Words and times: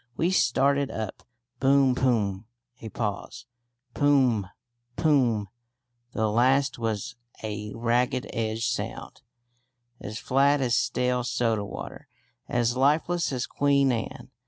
We 0.17 0.31
started 0.31 0.89
up. 0.89 1.21
Boom 1.59 1.93
poom 1.93 2.47
(a 2.81 2.89
pause). 2.89 3.45
Pom 3.93 4.45
m 4.45 4.49
poom 4.95 5.37
m. 5.41 5.47
The 6.13 6.27
last 6.27 6.79
was 6.79 7.15
a 7.43 7.71
ragged 7.75 8.27
edged 8.33 8.63
sound, 8.63 9.21
as 9.99 10.17
flat 10.17 10.59
as 10.59 10.73
stale 10.73 11.23
soda 11.23 11.63
water, 11.63 12.07
as 12.49 12.75
lifeless 12.75 13.31
as 13.31 13.45
Queen 13.45 13.91
Anne. 13.91 14.31